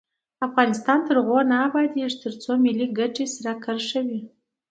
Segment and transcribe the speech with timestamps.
[0.47, 4.19] افغانستان تر هغو نه ابادیږي، ترڅو ملي ګټې سر کرښه وي.